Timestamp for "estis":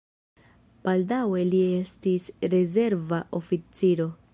1.83-2.27